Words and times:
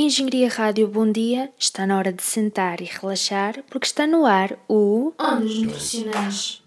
Engenharia 0.00 0.48
Rádio, 0.48 0.86
bom 0.86 1.10
dia. 1.10 1.50
Está 1.58 1.84
na 1.84 1.98
hora 1.98 2.12
de 2.12 2.22
sentar 2.22 2.80
e 2.80 2.84
relaxar, 2.84 3.64
porque 3.68 3.84
está 3.84 4.06
no 4.06 4.24
ar 4.24 4.56
o 4.68 5.12
Ondas 5.18 5.58
Nutricionais. 5.58 6.62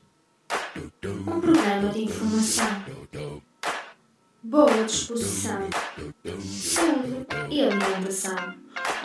Um 1.02 1.40
programa 1.40 1.88
de 1.94 2.04
informação, 2.04 2.84
boa 4.44 4.84
disposição, 4.84 5.62
saúde 6.42 7.26
e 7.50 7.62
alimentação. 7.62 8.36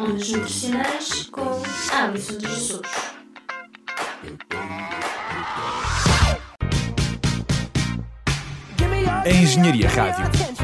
Ondas 0.01 0.29
Nutricionais 0.29 1.29
com 1.31 1.63
Alisson 1.93 2.39
de 2.39 2.49
Jesus. 2.49 2.83
A 9.25 9.31
Engenharia 9.31 9.89
Rádio. 9.89 10.56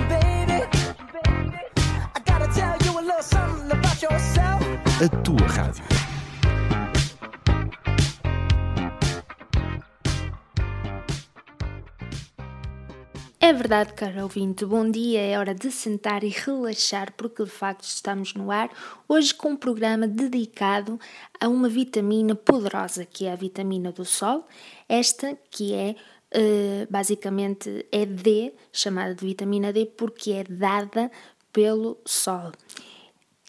A 4.04 5.08
tua 5.22 5.46
rádio. 5.46 5.84
É 13.38 13.52
verdade, 13.52 13.92
caro 13.92 14.22
ouvinte, 14.22 14.66
bom 14.66 14.90
dia, 14.90 15.20
é 15.20 15.38
hora 15.38 15.54
de 15.54 15.70
sentar 15.70 16.24
e 16.24 16.30
relaxar 16.30 17.12
porque 17.16 17.44
de 17.44 17.50
facto 17.50 17.84
estamos 17.84 18.34
no 18.34 18.50
ar, 18.50 18.70
hoje 19.06 19.32
com 19.32 19.50
um 19.50 19.56
programa 19.56 20.08
dedicado 20.08 20.98
a 21.40 21.46
uma 21.46 21.68
vitamina 21.68 22.34
poderosa 22.34 23.04
que 23.04 23.26
é 23.26 23.32
a 23.32 23.36
vitamina 23.36 23.92
do 23.92 24.04
sol, 24.04 24.48
esta 24.88 25.38
que 25.48 25.74
é 25.74 25.94
uh, 26.36 26.90
basicamente 26.90 27.86
é 27.92 28.04
D, 28.04 28.52
chamada 28.72 29.14
de 29.14 29.24
vitamina 29.24 29.72
D 29.72 29.86
porque 29.86 30.32
é 30.32 30.42
dada 30.42 31.08
pelo 31.52 32.00
sol. 32.04 32.50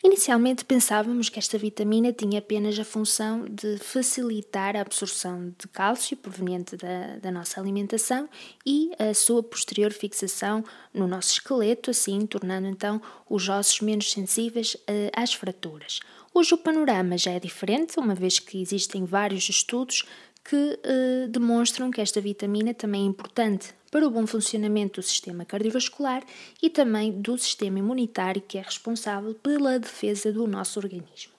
Inicialmente 0.05 0.65
pensávamos 0.65 1.29
que 1.29 1.39
esta 1.39 1.57
vitamina 1.57 2.11
tinha 2.11 2.39
apenas 2.39 2.77
a 2.77 2.83
função 2.83 3.45
de 3.49 3.77
facilitar 3.77 4.75
a 4.75 4.81
absorção 4.81 5.55
de 5.57 5.65
cálcio 5.69 6.17
proveniente 6.17 6.75
da, 6.75 7.15
da, 7.21 7.31
nossa 7.31 7.61
alimentação 7.61 8.27
e 8.65 8.91
a 8.99 9.13
sua 9.13 9.41
posterior 9.41 9.93
fixação 9.93 10.61
no 10.93 11.07
nosso 11.07 11.31
esqueleto, 11.31 11.89
assim 11.89 12.25
tornando 12.25 12.67
então 12.67 13.01
os 13.29 13.47
ossos 13.47 13.79
menos 13.79 14.11
sensíveis 14.11 14.73
uh, 14.73 15.09
às 15.15 15.33
fraturas. 15.33 16.01
Hoje 16.33 16.53
o 16.53 16.57
panorama 16.57 17.17
já 17.17 17.31
é 17.31 17.39
diferente, 17.39 17.97
uma 17.97 18.13
vez 18.13 18.39
que 18.39 18.61
existem 18.61 19.05
vários 19.05 19.47
estudos 19.47 20.03
que 20.43 20.55
uh, 20.55 21.27
demonstram 21.29 21.89
que 21.89 22.01
esta 22.01 22.19
vitamina 22.19 22.73
também 22.73 23.03
é 23.03 23.05
importante 23.05 23.73
para 23.89 24.05
o 24.05 24.09
bom 24.09 24.25
funcionamento 24.27 24.99
do 24.99 25.03
sistema 25.03 25.45
cardiovascular 25.45 26.23
e 26.61 26.69
também 26.69 27.11
do 27.11 27.37
sistema 27.37 27.79
imunitário, 27.79 28.41
que 28.41 28.57
é 28.57 28.61
responsável 28.61 29.35
pela 29.35 29.79
defesa 29.79 30.31
do 30.31 30.47
nosso 30.47 30.79
organismo. 30.79 31.31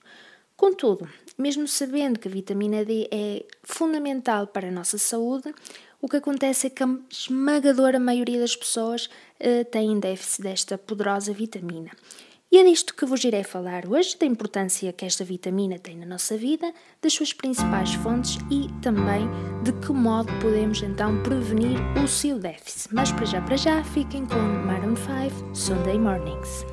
Contudo, 0.56 1.08
mesmo 1.36 1.66
sabendo 1.66 2.19
que 2.19 2.28
a 2.28 2.30
vitamina 2.30 2.84
D 2.84 3.08
é 3.10 3.44
fundamental 3.62 4.47
para 4.47 4.69
a 4.69 4.70
nossa 4.70 4.97
saúde, 4.97 5.52
o 6.00 6.08
que 6.08 6.16
acontece 6.16 6.69
é 6.69 6.70
que 6.70 6.82
a 6.82 6.98
esmagadora 7.10 7.98
maioria 7.98 8.38
das 8.38 8.55
pessoas 8.55 9.06
uh, 9.06 9.64
tem 9.70 9.98
déficit 9.98 10.42
desta 10.42 10.78
poderosa 10.78 11.32
vitamina. 11.32 11.91
E 12.55 12.58
é 12.58 12.62
disto 12.62 12.94
que 12.94 13.05
vos 13.05 13.24
irei 13.24 13.42
falar 13.42 13.84
hoje, 13.84 14.16
da 14.16 14.24
importância 14.24 14.92
que 14.92 15.05
esta 15.05 15.24
vitamina 15.24 15.77
tem 15.77 15.97
na 15.97 16.06
nossa 16.06 16.36
vida, 16.36 16.72
das 17.02 17.12
suas 17.12 17.33
principais 17.33 17.94
fontes 17.94 18.38
e 18.48 18.69
também 18.80 19.28
de 19.64 19.72
que 19.72 19.92
modo 19.92 20.33
podemos 20.41 20.80
então 20.80 21.20
prevenir 21.25 21.77
o 22.00 22.06
seu 22.06 22.38
déficit. 22.38 22.94
Mas 22.94 23.10
para 23.10 23.25
já, 23.25 23.42
para 23.42 23.56
já, 23.56 23.82
fiquem 23.82 24.25
com 24.25 24.36
Maroon 24.36 24.94
5, 24.94 25.52
Sunday 25.52 25.98
Mornings. 25.98 26.64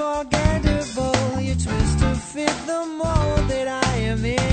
Unforgettable. 0.00 1.40
You 1.40 1.54
twist 1.54 1.98
to 1.98 2.14
fit 2.14 2.54
the 2.66 2.86
mold 2.86 3.48
that 3.50 3.68
I 3.84 3.96
am 3.96 4.24
in. 4.24 4.47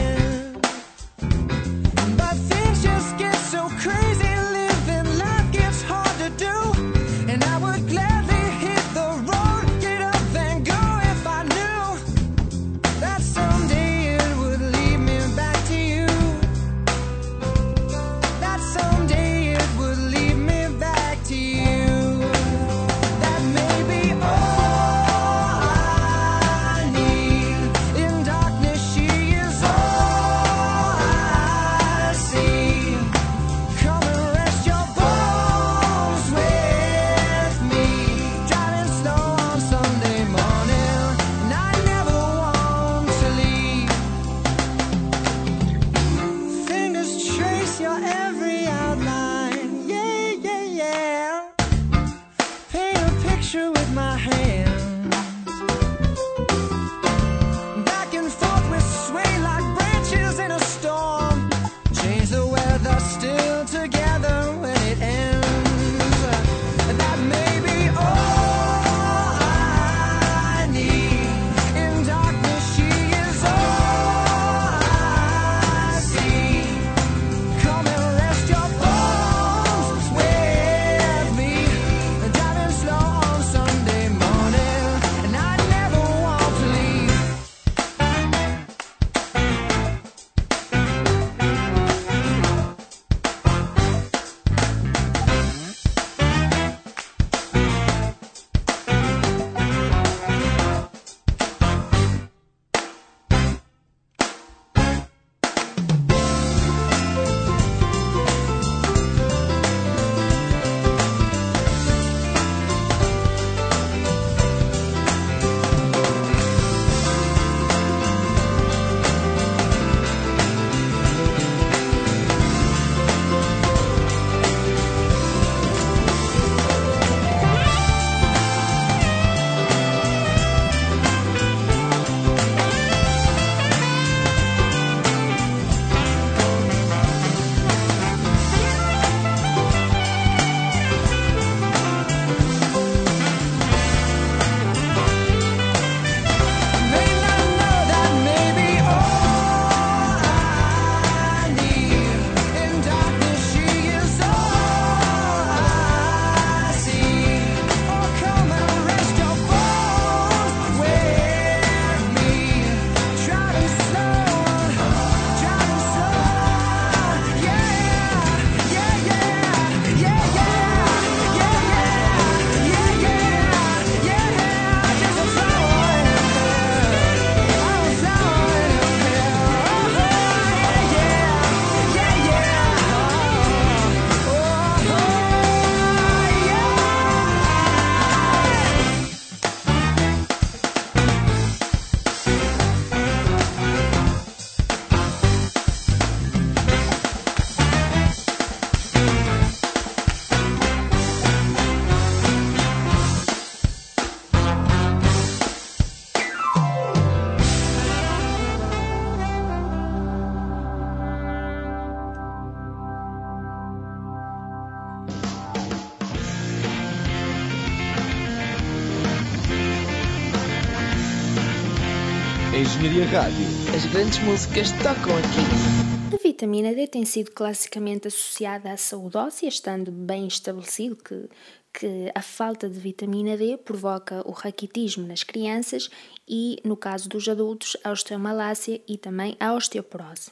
Engenharia 222.55 223.05
Rádio. 223.07 223.45
As 223.75 223.85
grandes 223.91 224.17
músicas 224.19 224.71
tocam 224.81 225.13
aqui. 225.17 226.15
A 226.15 226.23
vitamina 226.23 226.73
D 226.73 226.87
tem 226.87 227.03
sido 227.03 227.31
classicamente 227.31 228.07
associada 228.07 228.71
à 228.71 228.77
saúde 228.77 229.17
óssea, 229.17 229.49
estando 229.49 229.91
bem 229.91 230.25
estabelecido 230.25 230.95
que, 230.95 231.27
que 231.73 232.09
a 232.15 232.21
falta 232.21 232.69
de 232.69 232.79
vitamina 232.79 233.35
D 233.35 233.57
provoca 233.57 234.25
o 234.25 234.31
raquitismo 234.31 235.05
nas 235.05 235.21
crianças 235.21 235.89
e, 236.25 236.55
no 236.63 236.77
caso 236.77 237.09
dos 237.09 237.27
adultos, 237.27 237.75
a 237.83 237.91
osteomalácia 237.91 238.81
e 238.87 238.97
também 238.97 239.35
a 239.37 239.53
osteoporose. 239.53 240.31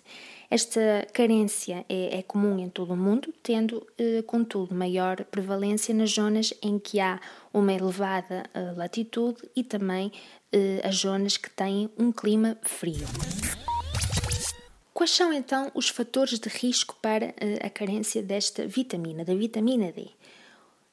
Esta 0.50 1.08
carência 1.14 1.86
é, 1.90 2.20
é 2.20 2.22
comum 2.22 2.60
em 2.60 2.70
todo 2.70 2.94
o 2.94 2.98
mundo, 2.98 3.34
tendo, 3.42 3.86
eh, 3.98 4.22
contudo, 4.22 4.76
maior 4.76 5.24
prevalência 5.26 5.94
nas 5.94 6.12
zonas 6.12 6.54
em 6.62 6.78
que 6.78 7.00
há 7.00 7.20
uma 7.54 7.74
elevada 7.74 8.44
eh, 8.54 8.74
latitude 8.76 9.42
e 9.56 9.64
também 9.64 10.12
eh, 10.52 10.82
as 10.84 10.98
zonas 10.98 11.38
que 11.38 11.50
têm 11.50 11.90
um 11.98 12.12
clima 12.12 12.58
frio. 12.62 13.08
Quais 14.94 15.12
são 15.12 15.34
então 15.34 15.72
os 15.74 15.90
fatores 15.90 16.38
de 16.40 16.50
risco 16.50 16.96
para 17.02 17.34
a 17.64 17.70
carência 17.70 18.22
desta 18.22 18.68
vitamina, 18.68 19.26
da 19.26 19.34
vitamina 19.34 19.92
D? 19.92 20.08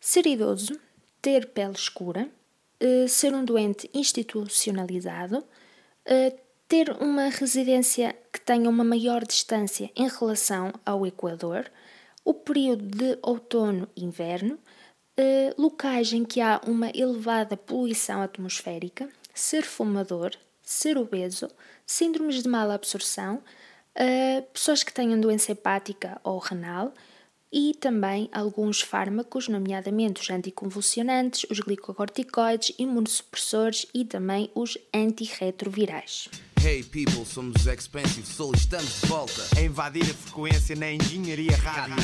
Ser 0.01 0.27
idoso, 0.27 0.81
ter 1.21 1.49
pele 1.49 1.75
escura, 1.75 2.27
ser 3.07 3.35
um 3.35 3.45
doente 3.45 3.91
institucionalizado, 3.93 5.45
ter 6.71 6.89
uma 7.03 7.29
residência 7.29 8.17
que 8.33 8.41
tenha 8.41 8.71
uma 8.71 8.85
maior 8.85 9.27
distância 9.27 9.91
em 9.97 10.07
relação 10.07 10.73
ao 10.87 11.05
Equador, 11.05 11.69
o 12.25 12.33
período 12.33 12.87
de 12.87 13.19
outono 13.23 13.89
e 13.97 14.05
inverno, 14.05 14.57
eh, 15.17 15.53
locais 15.59 16.13
em 16.13 16.25
que 16.25 16.41
há 16.41 16.61
uma 16.65 16.89
elevada 16.95 17.57
poluição 17.57 18.23
atmosférica, 18.23 19.09
ser 19.35 19.65
fumador, 19.65 20.31
ser 20.63 20.97
obeso, 20.97 21.49
síndromes 21.85 22.41
de 22.41 22.49
mala 22.49 22.75
absorção, 22.75 23.43
eh, 23.97 24.43
pessoas 24.53 24.85
que 24.85 24.95
tenham 24.95 25.21
doença 25.21 25.51
hepática 25.51 26.21
ou 26.23 26.39
renal 26.39 26.95
e 27.51 27.75
também 27.81 28.29
alguns 28.31 28.81
fármacos, 28.81 29.49
nomeadamente 29.49 30.23
os 30.23 30.31
anticonvulsionantes, 30.31 31.51
os 31.51 31.59
glicocorticoides, 31.59 32.77
imunossupressores 32.79 33.87
e 33.93 34.05
também 34.05 34.53
os 34.55 34.79
antirretrovirais. 34.95 36.31
Hey 36.63 36.83
people, 36.83 37.25
somos 37.25 37.67
Expensive 37.67 38.27
Soul, 38.27 38.53
estamos 38.55 39.01
de 39.01 39.07
volta 39.07 39.43
a 39.57 39.63
invadir 39.63 40.03
a 40.03 40.15
frequência 40.15 40.77
na 40.77 40.93
Engenharia 40.93 41.57
Rádio. 41.57 41.97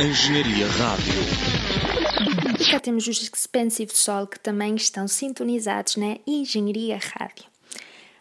Engenharia 0.00 0.66
Rádio. 0.66 1.14
E 2.58 2.70
cá 2.70 2.80
temos 2.80 3.06
os 3.06 3.20
Expensive 3.20 3.94
Soul 3.94 4.28
que 4.28 4.40
também 4.40 4.76
estão 4.76 5.06
sintonizados 5.06 5.96
na 5.96 6.16
Engenharia 6.26 6.98
Rádio. 6.98 7.44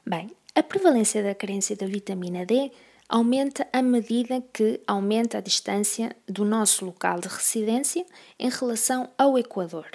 Bem, 0.06 0.30
a 0.54 0.62
prevalência 0.62 1.24
da 1.24 1.34
carência 1.34 1.74
da 1.74 1.88
vitamina 1.88 2.46
D 2.46 2.70
aumenta 3.08 3.66
à 3.72 3.82
medida 3.82 4.44
que 4.52 4.82
aumenta 4.86 5.38
a 5.38 5.42
distância 5.42 6.14
do 6.28 6.44
nosso 6.44 6.84
local 6.84 7.22
de 7.22 7.30
residência 7.30 8.06
em 8.38 8.50
relação 8.50 9.10
ao 9.18 9.38
Equador. 9.38 9.86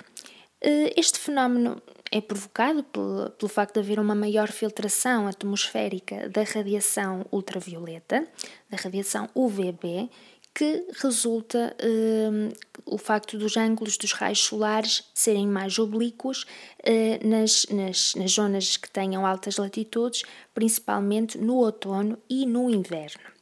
Eh, 0.61 0.93
este 0.97 1.19
fenómeno 1.19 1.81
é 2.11 2.21
provocado 2.21 2.83
pelo, 2.85 3.31
pelo, 3.31 3.49
facto 3.49 3.75
de 3.75 3.81
haver 3.81 4.01
uma 4.01 4.15
maior 4.15 4.51
filtração 4.51 5.29
atmosférica 5.29 6.29
da 6.29 6.43
radiação 6.43 7.25
ultravioleta, 7.31 8.27
da 8.69 8.77
radiação 8.77 9.29
UVB, 9.35 10.11
que 10.55 10.85
resulta 11.01 11.77
eh, 11.79 12.53
o 12.85 12.99
facto 12.99 13.39
dos 13.39 13.57
ângulos 13.57 13.97
dos 13.97 14.13
raios 14.13 14.41
solares 14.41 15.05
serem 15.15 15.47
mais 15.47 15.79
oblíquos 15.79 16.47
eh, 16.83 17.21
nas, 17.25 17.67
nas, 17.67 18.15
nas 18.17 18.33
zonas 18.33 18.77
que 18.77 18.91
tenham 18.91 19.25
altas 19.25 19.57
latitudes, 19.57 20.23
principalmente 20.53 21.39
no 21.39 21.59
outono 21.59 22.19
e 22.29 22.45
no 22.45 22.69
inverno. 22.69 23.39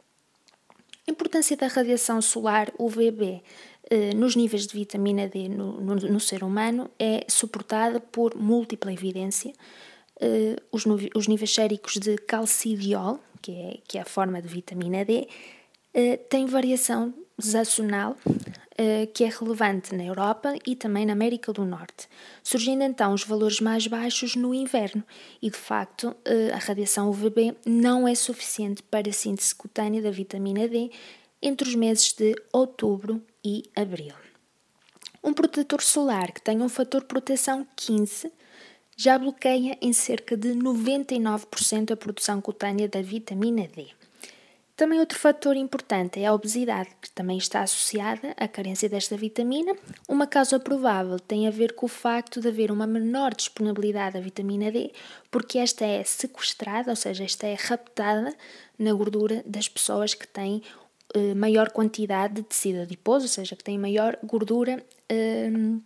A 1.09 1.13
importância 1.13 1.57
da 1.57 1.69
radiação 1.69 2.21
solar 2.21 2.71
UVB 2.79 3.41
nos 4.17 4.35
níveis 4.35 4.67
de 4.67 4.75
vitamina 4.75 5.29
D 5.29 5.49
no, 5.49 5.81
no, 5.81 5.95
no, 5.95 6.21
ser 6.21 6.43
humano 6.43 6.91
é 6.99 7.25
suportada 7.29 8.01
por 8.01 8.37
múltipla 8.37 8.93
evidência. 8.93 9.53
Uh, 10.17 10.57
os, 10.73 10.85
os, 11.15 11.29
níveis 11.29 11.53
séricos 11.53 11.99
de 11.99 12.17
calcidiol, 12.17 13.21
que 13.43 13.53
é, 13.53 13.79
que 13.87 13.99
é 13.99 14.01
a 14.01 14.05
forma 14.05 14.41
de 14.41 14.49
vitamina 14.49 15.05
D, 15.05 15.29
uh, 15.95 16.17
têm 16.31 16.47
variação 16.47 17.13
zacional 17.39 18.17
uh, 18.27 19.07
que 19.13 19.25
é 19.25 19.29
relevante 19.29 19.95
na 19.95 20.05
Europa 20.05 20.55
e 20.67 20.75
também 20.75 21.05
na 21.05 21.13
América 21.13 21.53
do 21.53 21.67
Norte, 21.67 22.09
surgindo 22.43 22.83
então 22.83 23.13
os 23.13 23.25
valores 23.25 23.61
mais 23.61 23.87
baixos 23.87 24.35
no 24.35 24.55
inverno 24.55 25.05
e 25.43 25.51
de 25.51 25.57
facto 25.57 26.17
a 26.55 26.57
radiação 26.57 27.11
UVB 27.11 27.55
não 27.67 28.09
é 28.09 28.15
suficiente 28.15 28.83
para 28.83 29.11
a 29.11 29.13
síntese 29.13 29.55
cutânea 29.55 30.01
da 30.01 30.11
vitamina 30.11 30.67
D 30.67 30.91
entre 31.43 31.69
os 31.69 31.75
meses 31.75 32.15
de 32.15 32.35
outubro 32.55 33.23
e 33.47 33.63
abril. 33.77 34.15
Um 35.23 35.33
protetor 35.33 35.81
solar 35.81 36.33
que 36.33 36.43
tenha 36.43 36.65
um 36.65 36.69
fator 36.69 37.05
proteção 37.05 37.65
15 37.77 38.33
já 38.97 39.17
bloqueia 39.17 39.79
em 39.81 39.93
cerca 39.93 40.37
de 40.37 40.49
99% 40.49 41.93
a 41.93 41.97
produção 41.97 42.41
cutânea 42.41 42.89
da 42.89 43.01
vitamina 43.01 43.69
D. 43.69 43.87
Também 44.75 44.99
outro 44.99 45.19
fator 45.19 45.57
importante 45.57 46.21
é 46.21 46.27
a 46.27 46.35
obesidade, 46.35 46.91
que 47.01 47.11
também 47.11 47.39
está 47.39 47.63
associada 47.63 48.35
à 48.37 48.49
carência 48.49 48.89
desta 48.89 49.17
vitamina. 49.17 49.75
Uma 50.09 50.27
causa 50.27 50.59
provável 50.59 51.19
tem 51.19 51.47
a 51.47 51.51
ver 51.51 51.73
com 51.75 51.87
o 51.87 51.89
facto 51.89 52.41
de 52.41 52.49
haver 52.49 52.71
uma 52.71 52.87
menor 52.87 53.33
disponibilidade 53.33 54.15
da 54.15 54.21
vitamina 54.21 54.71
D, 54.71 54.93
porque 55.31 55.59
esta 55.59 55.85
é 55.87 56.05
sequestrada, 56.05 56.91
ou 56.91 56.97
seja, 56.97 57.25
esta 57.25 57.47
é 57.47 57.55
raptada 57.55 58.35
na 58.79 58.93
gordura 58.93 59.43
das 59.47 59.69
pessoas 59.69 60.13
que 60.13 60.29
têm 60.29 60.63
eh, 61.17 61.35
maior 61.35 61.71
quantidade 61.71 62.35
de 62.35 62.43
tecido 62.43 62.83
adiposo, 62.83 63.25
ou 63.25 63.29
seja, 63.29 63.57
que 63.57 63.65
tem 63.65 63.79
maior 63.79 64.19
gordura 64.23 64.85
uh, 65.11 65.83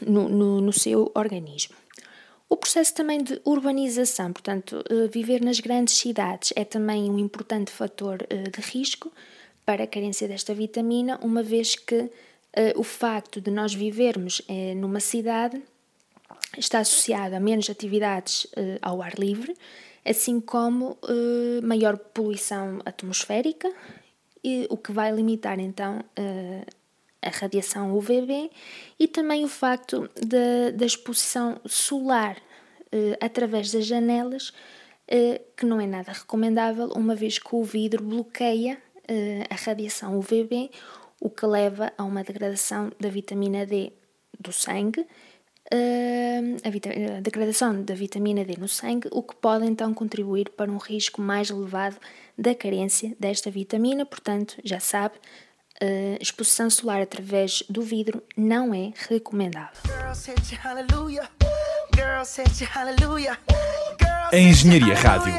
no, 0.00 0.30
no, 0.30 0.60
no, 0.62 0.72
seu 0.72 1.12
organismo. 1.14 1.76
O 2.48 2.56
processo 2.56 2.94
também 2.94 3.22
de 3.22 3.38
urbanização, 3.44 4.32
portanto, 4.32 4.82
uh, 4.90 5.08
viver 5.12 5.42
nas 5.42 5.60
grandes 5.60 5.98
cidades 5.98 6.54
é 6.56 6.64
também 6.64 7.10
um 7.10 7.18
importante 7.18 7.70
fator 7.70 8.26
de 8.26 8.60
risco 8.62 9.12
para 9.66 9.84
a 9.84 9.86
carência 9.86 10.26
desta 10.26 10.54
vitamina, 10.54 11.18
uma 11.22 11.42
vez 11.42 11.74
que 11.74 12.10
o 12.76 12.82
facto 12.82 13.38
de 13.38 13.50
nós 13.50 13.74
vivermos 13.74 14.40
numa 14.76 15.00
cidade 15.00 15.60
está 16.56 16.78
associado 16.78 17.34
a 17.34 17.40
menos 17.40 17.68
atividades 17.68 18.46
ao 18.80 19.02
ar 19.02 19.18
livre, 19.18 19.54
assim 20.04 20.40
como 20.40 20.96
maior 21.62 21.98
poluição 21.98 22.80
atmosférica 22.86 23.70
e, 24.46 24.66
o 24.70 24.76
que 24.76 24.92
vai 24.92 25.10
limitar 25.10 25.58
então 25.58 26.04
a 27.26 27.30
radiação 27.30 27.96
UVB 27.96 28.50
e 28.98 29.08
também 29.08 29.44
o 29.44 29.48
facto 29.48 30.08
da, 30.14 30.86
exposição 30.86 31.60
solar 31.66 32.36
eh, 32.92 33.18
através 33.20 33.72
das 33.72 33.84
janelas, 33.84 34.52
eh, 35.08 35.42
que 35.56 35.66
não 35.66 35.80
é 35.80 35.86
nada 35.86 36.12
recomendável, 36.12 36.88
uma 36.94 37.16
vez 37.16 37.38
que 37.38 37.54
o 37.54 37.64
vidro 37.64 38.04
bloqueia 38.04 38.78
eh, 39.08 39.44
a 39.50 39.54
radiação 39.56 40.16
UVB, 40.18 40.70
o 41.20 41.28
que 41.28 41.46
leva 41.46 41.92
a 41.98 42.04
uma 42.04 42.22
degradação 42.22 42.92
da 43.00 43.08
vitamina 43.08 43.66
D 43.66 43.92
do 44.38 44.52
sangue, 44.52 45.04
a, 45.72 47.16
a 47.16 47.20
degradação 47.20 47.82
da 47.82 47.94
vitamina 47.94 48.44
D 48.44 48.56
no 48.58 48.68
sangue, 48.68 49.08
o 49.10 49.22
que 49.22 49.34
pode 49.36 49.66
então 49.66 49.92
contribuir 49.92 50.50
para 50.50 50.70
um 50.70 50.78
risco 50.78 51.20
mais 51.20 51.50
elevado 51.50 51.96
da 52.38 52.54
carência 52.54 53.16
desta 53.18 53.50
vitamina, 53.50 54.04
portanto, 54.04 54.56
já 54.64 54.78
sabe, 54.78 55.14
a 55.80 56.22
exposição 56.22 56.70
solar 56.70 57.02
através 57.02 57.62
do 57.68 57.82
vidro 57.82 58.22
não 58.36 58.72
é 58.72 58.92
recomendável. 59.08 59.82
A 64.32 64.36
Engenharia 64.36 64.94
Rádio. 64.94 65.32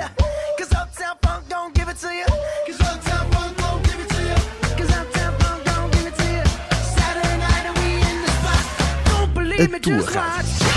A 9.59 9.79
tua 9.79 10.11
rádio. 10.11 10.67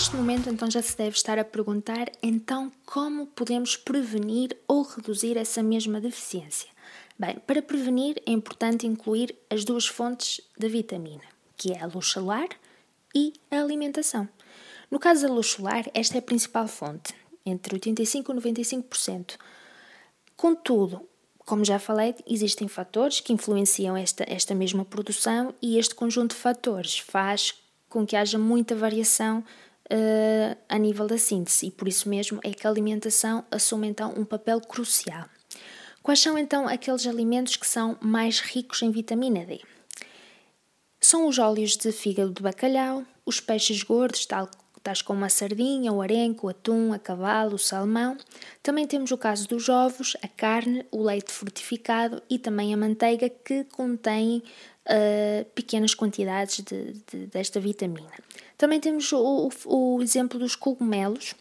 neste 0.00 0.16
momento, 0.16 0.48
então, 0.48 0.70
já 0.70 0.82
se 0.82 0.96
deve 0.96 1.14
estar 1.14 1.38
a 1.38 1.44
perguntar: 1.44 2.10
então, 2.20 2.72
como 2.84 3.26
podemos 3.26 3.76
prevenir 3.76 4.56
ou 4.66 4.82
reduzir 4.82 5.36
essa 5.36 5.62
mesma 5.62 6.00
deficiência? 6.00 6.70
Bem, 7.18 7.36
para 7.46 7.62
prevenir 7.62 8.20
é 8.26 8.32
importante 8.32 8.86
incluir 8.86 9.36
as 9.48 9.64
duas 9.64 9.86
fontes 9.86 10.40
da 10.58 10.66
vitamina, 10.66 11.22
que 11.56 11.72
é 11.72 11.82
a 11.82 11.86
luz 11.86 12.06
solar 12.06 12.48
e 13.14 13.34
a 13.50 13.60
alimentação. 13.60 14.28
No 14.90 14.98
caso 14.98 15.28
da 15.28 15.32
luz 15.32 15.48
solar, 15.48 15.84
esta 15.94 16.16
é 16.16 16.18
a 16.18 16.22
principal 16.22 16.66
fonte, 16.66 17.14
entre 17.46 17.78
85% 17.78 18.30
e 18.30 18.82
95%. 18.82 19.36
Contudo, 20.36 21.06
como 21.50 21.64
já 21.64 21.80
falei, 21.80 22.14
existem 22.28 22.68
fatores 22.68 23.18
que 23.18 23.32
influenciam 23.32 23.96
esta, 23.96 24.24
esta 24.28 24.54
mesma 24.54 24.84
produção 24.84 25.52
e 25.60 25.80
este 25.80 25.96
conjunto 25.96 26.32
de 26.32 26.40
fatores 26.40 27.00
faz 27.00 27.52
com 27.88 28.06
que 28.06 28.14
haja 28.14 28.38
muita 28.38 28.76
variação 28.76 29.40
uh, 29.40 30.56
a 30.68 30.78
nível 30.78 31.08
da 31.08 31.18
síntese 31.18 31.66
e 31.66 31.70
por 31.72 31.88
isso 31.88 32.08
mesmo 32.08 32.38
é 32.44 32.52
que 32.52 32.68
a 32.68 32.70
alimentação 32.70 33.44
assume 33.50 33.88
então 33.88 34.14
um 34.16 34.24
papel 34.24 34.60
crucial. 34.60 35.24
Quais 36.04 36.20
são 36.20 36.38
então 36.38 36.68
aqueles 36.68 37.04
alimentos 37.04 37.56
que 37.56 37.66
são 37.66 37.98
mais 38.00 38.38
ricos 38.38 38.80
em 38.82 38.92
vitamina 38.92 39.44
D? 39.44 39.60
São 41.00 41.26
os 41.26 41.36
óleos 41.36 41.76
de 41.76 41.90
fígado 41.90 42.32
de 42.32 42.44
bacalhau, 42.44 43.04
os 43.26 43.40
peixes 43.40 43.82
gordos, 43.82 44.24
tal, 44.24 44.48
tais 44.82 45.02
como 45.02 45.24
a 45.24 45.28
sardinha, 45.28 45.92
o 45.92 46.00
arenco, 46.00 46.46
o 46.46 46.50
atum, 46.50 46.92
a 46.92 46.98
cavalo, 46.98 47.54
o 47.54 47.58
salmão. 47.58 48.16
Também 48.62 48.86
temos 48.86 49.10
o 49.10 49.18
caso 49.18 49.48
dos 49.48 49.68
ovos, 49.68 50.16
a 50.22 50.28
carne, 50.28 50.84
o 50.90 51.02
leite 51.02 51.32
fortificado 51.32 52.22
e 52.28 52.38
também 52.38 52.72
a 52.72 52.76
manteiga 52.76 53.28
que 53.28 53.64
contém 53.64 54.42
uh, 54.86 55.44
pequenas 55.54 55.94
quantidades 55.94 56.64
de, 56.64 56.92
de, 57.10 57.26
desta 57.26 57.60
vitamina. 57.60 58.10
Também 58.56 58.80
temos 58.80 59.12
o, 59.12 59.50
o, 59.66 59.96
o 59.96 60.02
exemplo 60.02 60.38
dos 60.38 60.56
cogumelos, 60.56 61.34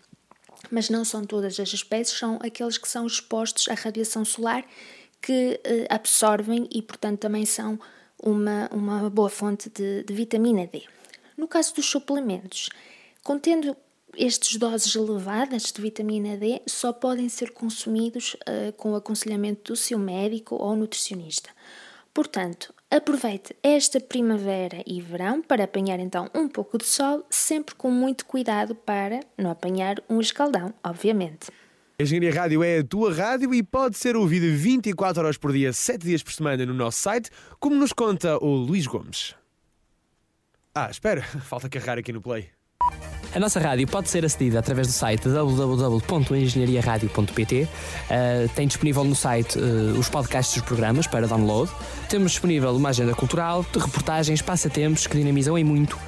mas 0.69 0.89
não 0.89 1.05
são 1.05 1.23
todas 1.23 1.59
as 1.59 1.73
espécies, 1.73 2.17
são 2.17 2.39
aqueles 2.41 2.77
que 2.77 2.87
são 2.87 3.07
expostos 3.07 3.67
à 3.69 3.73
radiação 3.73 4.25
solar 4.25 4.65
que 5.21 5.59
uh, 5.65 5.85
absorvem 5.89 6.67
e, 6.71 6.81
portanto, 6.81 7.19
também 7.19 7.45
são 7.45 7.79
uma, 8.21 8.69
uma 8.71 9.09
boa 9.09 9.29
fonte 9.29 9.69
de, 9.69 10.03
de 10.03 10.13
vitamina 10.13 10.67
D. 10.67 10.83
No 11.37 11.47
caso 11.47 11.73
dos 11.73 11.85
suplementos, 11.85 12.69
contendo 13.23 13.75
estes 14.17 14.57
doses 14.57 14.95
elevadas 14.95 15.63
de 15.63 15.81
vitamina 15.81 16.35
D 16.37 16.61
só 16.65 16.91
podem 16.91 17.29
ser 17.29 17.51
consumidos 17.51 18.33
uh, 18.33 18.73
com 18.73 18.91
o 18.91 18.95
aconselhamento 18.95 19.73
do 19.73 19.75
seu 19.75 19.99
médico 19.99 20.55
ou 20.55 20.75
nutricionista. 20.75 21.49
Portanto, 22.13 22.73
aproveite 22.89 23.55
esta 23.61 23.99
primavera 23.99 24.83
e 24.85 24.99
verão 24.99 25.41
para 25.41 25.63
apanhar 25.63 25.99
então 25.99 26.29
um 26.33 26.47
pouco 26.47 26.77
de 26.77 26.85
sol, 26.85 27.25
sempre 27.29 27.75
com 27.75 27.91
muito 27.91 28.25
cuidado 28.25 28.73
para 28.73 29.19
não 29.37 29.51
apanhar 29.51 30.01
um 30.09 30.19
escaldão, 30.19 30.73
obviamente. 30.83 31.51
A 31.99 32.03
Engenharia 32.03 32.33
Rádio 32.33 32.63
é 32.63 32.79
a 32.79 32.83
tua 32.83 33.13
rádio 33.13 33.53
e 33.53 33.61
pode 33.61 33.97
ser 33.97 34.15
ouvida 34.15 34.47
24 34.47 35.21
horas 35.21 35.37
por 35.37 35.51
dia, 35.51 35.71
7 35.71 36.05
dias 36.05 36.23
por 36.23 36.33
semana 36.33 36.65
no 36.65 36.73
nosso 36.73 36.97
site, 36.99 37.29
como 37.59 37.75
nos 37.75 37.93
conta 37.93 38.37
o 38.37 38.55
Luís 38.55 38.87
Gomes. 38.87 39.35
Ah, 40.73 40.89
espera, 40.89 41.21
falta 41.43 41.69
carregar 41.69 41.97
aqui 41.97 42.13
no 42.13 42.21
play. 42.21 42.49
A 43.33 43.39
nossa 43.39 43.59
rádio 43.59 43.87
pode 43.87 44.09
ser 44.09 44.25
acedida 44.25 44.57
através 44.57 44.87
do 44.87 44.93
site 44.93 45.29
www.engenhariaradio.pt. 45.29 47.63
Uh, 47.63 47.69
tem 48.55 48.65
disponível 48.65 49.03
no 49.03 49.15
site 49.15 49.59
uh, 49.59 49.99
os 49.99 50.09
podcasts 50.09 50.55
dos 50.55 50.65
programas 50.65 51.05
para 51.05 51.27
download. 51.27 51.69
Temos 52.09 52.31
disponível 52.31 52.75
uma 52.75 52.89
agenda 52.89 53.13
cultural, 53.13 53.63
de 53.71 53.77
reportagens, 53.77 54.41
passatempos 54.41 55.05
que 55.05 55.15
dinamizam 55.15 55.55
em 55.55 55.63
muito 55.63 55.93
uh, 55.93 55.99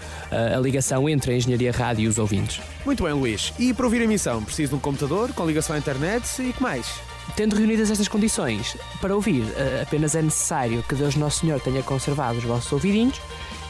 a 0.58 0.60
ligação 0.60 1.08
entre 1.08 1.34
a 1.34 1.38
Engenharia 1.38 1.72
Rádio 1.72 2.06
e 2.06 2.08
os 2.08 2.18
ouvintes. 2.18 2.60
Muito 2.84 3.04
bem, 3.04 3.14
Luís. 3.14 3.54
E 3.60 3.72
para 3.72 3.86
ouvir 3.86 4.02
a 4.02 4.06
emissão, 4.06 4.44
preciso 4.44 4.70
de 4.70 4.76
um 4.78 4.80
computador 4.80 5.32
com 5.34 5.46
ligação 5.46 5.76
à 5.76 5.80
internet 5.80 6.42
e 6.42 6.52
que 6.52 6.64
mais? 6.64 6.88
Tendo 7.36 7.56
reunidas 7.56 7.92
estas 7.92 8.08
condições, 8.08 8.76
para 9.00 9.14
ouvir 9.14 9.44
apenas 9.80 10.16
é 10.16 10.24
necessário 10.24 10.82
que 10.84 10.96
Deus 10.96 11.16
Nosso 11.16 11.42
Senhor 11.42 11.62
tenha 11.62 11.84
conservado 11.84 12.40
os 12.40 12.44
vossos 12.44 12.74
ouvidinhos 12.74 13.22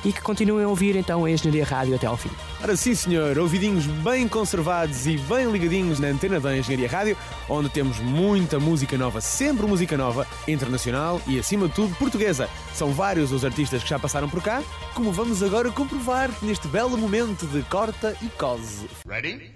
e 0.03 0.11
que 0.11 0.21
continuem 0.21 0.65
a 0.65 0.67
ouvir 0.67 0.95
então 0.95 1.25
a 1.25 1.31
Engenharia 1.31 1.65
Rádio 1.65 1.95
até 1.95 2.07
ao 2.07 2.17
fim. 2.17 2.29
Ora 2.61 2.75
sim, 2.75 2.93
senhor, 2.95 3.37
ouvidinhos 3.37 3.85
bem 3.85 4.27
conservados 4.27 5.07
e 5.07 5.17
bem 5.17 5.51
ligadinhos 5.51 5.99
na 5.99 6.07
antena 6.07 6.39
da 6.39 6.55
Engenharia 6.55 6.89
Rádio, 6.89 7.17
onde 7.49 7.69
temos 7.69 7.99
muita 7.99 8.59
música 8.59 8.97
nova, 8.97 9.21
sempre 9.21 9.65
música 9.65 9.97
nova, 9.97 10.27
internacional 10.47 11.21
e 11.27 11.39
acima 11.39 11.67
de 11.67 11.73
tudo 11.73 11.95
portuguesa. 11.95 12.49
São 12.73 12.91
vários 12.91 13.31
os 13.31 13.45
artistas 13.45 13.83
que 13.83 13.89
já 13.89 13.99
passaram 13.99 14.29
por 14.29 14.41
cá, 14.41 14.61
como 14.93 15.11
vamos 15.11 15.43
agora 15.43 15.71
comprovar 15.71 16.29
neste 16.41 16.67
belo 16.67 16.97
momento 16.97 17.45
de 17.47 17.61
corta 17.63 18.15
e 18.21 18.27
cose. 18.29 18.87
Ready? 19.07 19.51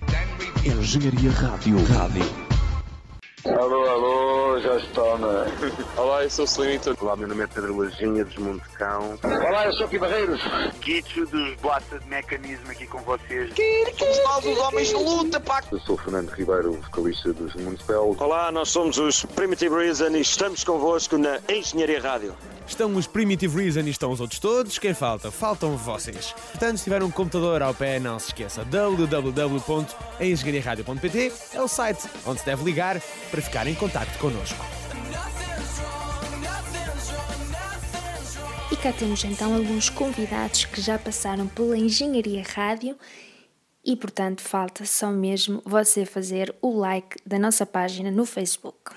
Engenharia 0.66 1.32
Rádio. 1.32 1.84
Rádio. 1.86 2.45
Alô, 3.48 3.88
alô, 3.88 4.60
já 4.60 4.76
está, 4.78 5.18
né? 5.20 5.46
Olá, 5.96 6.24
eu 6.24 6.30
sou 6.32 6.46
o 6.46 6.48
Slimito. 6.48 6.98
Olá, 7.00 7.16
meu 7.16 7.28
nome 7.28 7.44
é 7.44 7.48
Pedro 7.48 7.78
Lajinha, 7.78 8.26
dos 8.26 8.36
Montecão. 8.38 9.20
Olá, 9.24 9.68
eu 9.68 9.74
sou 9.74 9.86
Aqui 9.86 10.00
Barreiros. 10.00 10.42
Guicho 10.80 11.28
dos 11.28 11.54
Boatas 11.62 12.02
de 12.02 12.08
Mecanismo 12.08 12.72
aqui 12.72 12.88
com 12.88 12.98
vocês. 13.02 13.54
Somos 14.00 14.18
nós 14.24 14.44
os 14.46 14.58
homens 14.58 14.88
de 14.88 14.96
luta, 14.96 15.40
pá! 15.40 15.62
Eu 15.72 15.80
sou 15.82 15.94
o 15.94 15.98
Fernando 16.00 16.32
Ribeiro, 16.32 16.74
vocalista 16.74 17.32
dos 17.34 17.54
Municipal. 17.54 18.16
Olá, 18.18 18.52
nós 18.52 18.70
somos 18.70 18.98
os 18.98 19.24
Primitive 19.24 19.76
Reason 19.76 20.10
e 20.16 20.22
estamos 20.22 20.64
convosco 20.64 21.16
na 21.16 21.40
Engenharia 21.48 22.02
Rádio. 22.02 22.34
Estão 22.68 22.96
os 22.96 23.06
Primitive 23.06 23.64
Reason 23.64 23.82
e 23.82 23.92
estão 23.92 24.10
os 24.12 24.20
outros 24.20 24.40
todos. 24.40 24.80
Quem 24.80 24.96
falta? 24.96 25.30
Faltam 25.30 25.78
vocês. 25.78 26.34
Portanto, 26.52 26.80
se 26.80 26.86
tiver 26.86 27.04
um 27.04 27.12
computador 27.12 27.62
ao 27.62 27.76
pé, 27.76 28.00
não 28.00 28.18
se 28.18 28.30
esqueça. 28.30 28.66
www.engenhariaradio.pt 28.66 31.32
é 31.54 31.62
o 31.62 31.68
site 31.68 32.10
onde 32.26 32.40
se 32.40 32.46
deve 32.46 32.64
ligar 32.64 33.00
para 33.36 33.42
ficar 33.42 33.68
em 33.68 33.76
contato 33.76 34.18
connosco. 34.18 34.64
E 38.72 38.78
cá 38.78 38.94
temos 38.94 39.26
então 39.26 39.54
alguns 39.54 39.90
convidados 39.90 40.64
que 40.64 40.80
já 40.80 40.98
passaram 40.98 41.46
pela 41.46 41.78
Engenharia 41.78 42.42
Rádio 42.44 42.98
e, 43.84 43.94
portanto, 43.98 44.42
falta 44.42 44.86
só 44.86 45.12
mesmo 45.12 45.62
você 45.66 46.06
fazer 46.06 46.56
o 46.62 46.78
like 46.78 47.18
da 47.26 47.38
nossa 47.38 47.66
página 47.66 48.10
no 48.10 48.26
Facebook. 48.26 48.94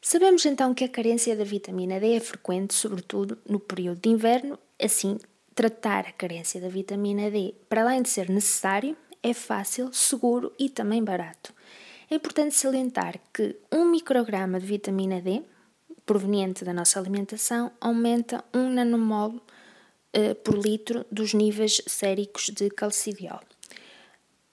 Sabemos 0.00 0.46
então 0.46 0.72
que 0.72 0.84
a 0.84 0.88
carência 0.88 1.36
da 1.36 1.44
vitamina 1.44 2.00
D 2.00 2.14
é 2.14 2.20
frequente, 2.20 2.72
sobretudo 2.72 3.36
no 3.46 3.60
período 3.60 4.00
de 4.00 4.08
inverno, 4.08 4.58
assim, 4.82 5.18
tratar 5.54 6.06
a 6.06 6.12
carência 6.12 6.58
da 6.58 6.70
vitamina 6.70 7.30
D, 7.30 7.54
para 7.68 7.82
além 7.82 8.00
de 8.00 8.08
ser 8.08 8.30
necessário, 8.30 8.96
é 9.22 9.34
fácil, 9.34 9.92
seguro 9.92 10.54
e 10.58 10.70
também 10.70 11.04
barato. 11.04 11.52
É 12.10 12.14
importante 12.14 12.54
salientar 12.54 13.20
que 13.34 13.56
um 13.70 13.84
micrograma 13.84 14.58
de 14.58 14.64
vitamina 14.64 15.20
D, 15.20 15.42
proveniente 16.06 16.64
da 16.64 16.72
nossa 16.72 16.98
alimentação, 16.98 17.70
aumenta 17.78 18.42
um 18.54 18.70
nanomol 18.70 19.42
eh, 20.14 20.32
por 20.32 20.56
litro 20.56 21.04
dos 21.12 21.34
níveis 21.34 21.82
séricos 21.86 22.46
de 22.46 22.70
calcidiol. 22.70 23.40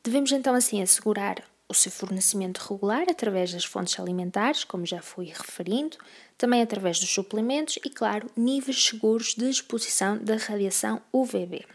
Devemos 0.04 0.34
então 0.34 0.54
assim 0.54 0.82
assegurar 0.82 1.42
o 1.70 1.74
seu 1.74 1.94
fornecimento 1.94 2.58
regular 2.58 3.06
através 3.10 3.54
das 3.54 3.64
fontes 3.64 3.98
alimentares, 4.00 4.66
como 4.66 4.86
já 4.86 5.02
fui 5.02 5.28
referindo, 5.28 5.98
também 6.38 6.62
através 6.62 7.00
dos 7.00 7.10
suplementos 7.10 7.80
e, 7.84 7.90
claro, 7.90 8.30
níveis 8.36 8.84
seguros 8.84 9.34
de 9.34 9.50
exposição 9.50 10.18
da 10.18 10.36
radiação 10.36 11.02
UVB. 11.12 11.66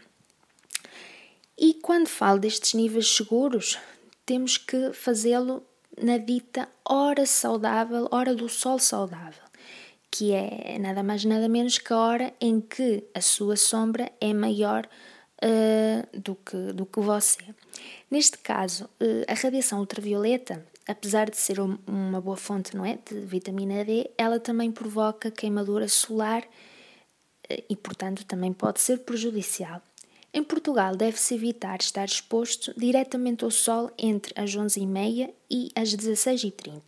E 1.57 1.73
quando 1.73 2.07
falo 2.07 2.39
destes 2.39 2.75
níveis 2.75 3.07
seguros, 3.07 3.79
temos 4.25 4.57
que 4.57 4.93
fazê-lo 4.93 5.65
na 5.99 6.17
dita 6.17 6.67
hora 6.85 7.25
saudável, 7.25 8.07
hora 8.11 8.35
do 8.35 8.47
sol 8.47 8.79
saudável, 8.79 9.43
que 10.09 10.33
é 10.33 10.77
nada 10.79 11.03
mais 11.03 11.23
nada 11.25 11.47
menos 11.47 11.77
que 11.77 11.93
a 11.93 11.97
hora 11.97 12.33
em 12.39 12.59
que 12.59 13.03
a 13.13 13.21
sua 13.21 13.55
sombra 13.55 14.11
é 14.19 14.33
maior 14.33 14.87
uh, 15.43 16.19
do, 16.19 16.35
que, 16.35 16.73
do 16.73 16.85
que 16.85 16.99
você. 16.99 17.43
Neste 18.09 18.37
caso, 18.37 18.85
uh, 18.85 19.25
a 19.27 19.33
radiação 19.33 19.79
ultravioleta, 19.79 20.65
apesar 20.87 21.29
de 21.29 21.37
ser 21.37 21.59
uma 21.59 22.21
boa 22.21 22.37
fonte 22.37 22.75
não 22.75 22.85
é, 22.85 22.97
de 22.97 23.19
vitamina 23.21 23.83
D, 23.83 24.09
ela 24.17 24.39
também 24.39 24.71
provoca 24.71 25.31
queimadura 25.31 25.87
solar 25.87 26.43
uh, 26.43 27.63
e, 27.69 27.75
portanto, 27.75 28.25
também 28.25 28.53
pode 28.53 28.79
ser 28.79 28.99
prejudicial. 28.99 29.81
Em 30.33 30.43
Portugal, 30.43 30.95
deve-se 30.95 31.35
evitar 31.35 31.81
estar 31.81 32.05
exposto 32.05 32.73
diretamente 32.77 33.43
ao 33.43 33.51
sol 33.51 33.91
entre 33.97 34.33
as 34.41 34.55
11h30 34.55 35.29
e 35.49 35.69
as 35.75 35.93
16h30. 35.93 36.81